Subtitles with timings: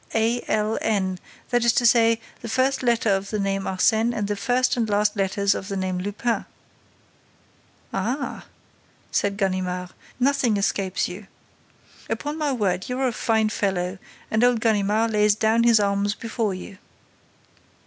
[0.15, 0.43] 'A.
[0.47, 0.79] L.
[0.81, 1.19] N.,'
[1.51, 4.89] that is to say, the first letter of the name Arsène and the first and
[4.89, 6.43] last letters of the name Lupin."
[7.93, 8.45] "Ah,"
[9.11, 11.27] said Ganimard, "nothing escapes you!
[12.09, 13.99] Upon my word, you're a fine fellow
[14.31, 16.79] and old Ganimard lays down his arms before you!"